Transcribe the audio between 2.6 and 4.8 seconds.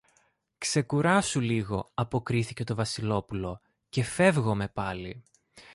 το Βασιλόπουλο, και φεύγομε